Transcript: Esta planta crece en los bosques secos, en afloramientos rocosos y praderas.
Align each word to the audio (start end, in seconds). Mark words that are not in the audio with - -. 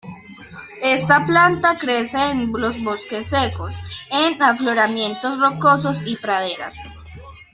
Esta 0.81 1.23
planta 1.25 1.77
crece 1.79 2.17
en 2.31 2.51
los 2.53 2.81
bosques 2.81 3.23
secos, 3.27 3.79
en 4.09 4.41
afloramientos 4.41 5.39
rocosos 5.39 5.99
y 6.07 6.15
praderas. 6.17 6.75